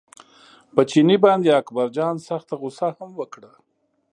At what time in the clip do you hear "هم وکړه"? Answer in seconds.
2.97-3.51